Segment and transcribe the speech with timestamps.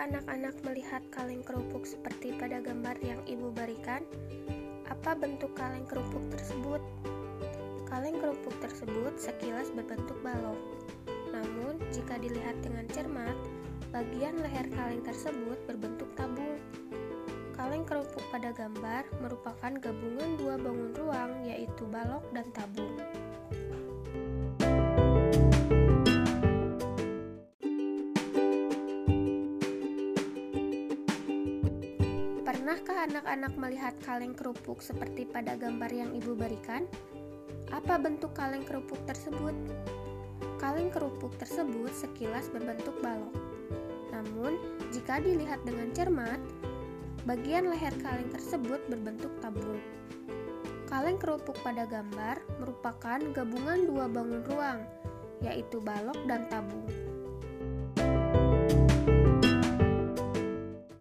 [0.00, 4.00] anak-anak melihat kaleng kerupuk seperti pada gambar yang ibu berikan?
[4.88, 6.80] Apa bentuk kaleng kerupuk tersebut?
[7.84, 10.56] Kaleng kerupuk tersebut sekilas berbentuk balok.
[11.36, 13.36] Namun, jika dilihat dengan cermat,
[13.92, 16.56] bagian leher kaleng tersebut berbentuk tabung.
[17.60, 22.96] Kaleng kerupuk pada gambar merupakan gabungan dua bangun ruang, yaitu balok dan tabung.
[32.60, 36.84] Pernahkah anak-anak melihat kaleng kerupuk seperti pada gambar yang ibu berikan?
[37.72, 39.56] Apa bentuk kaleng kerupuk tersebut?
[40.60, 43.32] Kaleng kerupuk tersebut sekilas berbentuk balok.
[44.12, 44.60] Namun,
[44.92, 46.36] jika dilihat dengan cermat,
[47.24, 49.80] bagian leher kaleng tersebut berbentuk tabung.
[50.84, 54.84] Kaleng kerupuk pada gambar merupakan gabungan dua bangun ruang,
[55.40, 56.84] yaitu balok dan tabung.